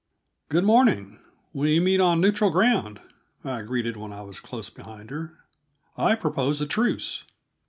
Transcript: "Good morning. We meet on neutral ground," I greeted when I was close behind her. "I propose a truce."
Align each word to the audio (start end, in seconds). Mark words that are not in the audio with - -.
"Good 0.49 0.63
morning. 0.63 1.19
We 1.53 1.79
meet 1.79 1.99
on 1.99 2.19
neutral 2.21 2.49
ground," 2.49 2.99
I 3.45 3.61
greeted 3.61 3.97
when 3.97 4.11
I 4.11 4.23
was 4.23 4.39
close 4.39 4.67
behind 4.71 5.11
her. 5.11 5.37
"I 5.95 6.15
propose 6.15 6.59
a 6.59 6.65
truce." 6.65 7.23